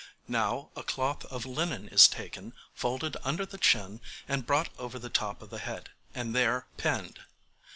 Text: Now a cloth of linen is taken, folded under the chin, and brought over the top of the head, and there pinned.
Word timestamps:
Now 0.27 0.71
a 0.75 0.81
cloth 0.81 1.25
of 1.25 1.45
linen 1.45 1.87
is 1.87 2.07
taken, 2.07 2.53
folded 2.73 3.17
under 3.23 3.45
the 3.45 3.59
chin, 3.59 4.01
and 4.27 4.47
brought 4.47 4.69
over 4.79 4.97
the 4.97 5.11
top 5.11 5.43
of 5.43 5.51
the 5.51 5.59
head, 5.59 5.91
and 6.15 6.35
there 6.35 6.65
pinned. 6.75 7.19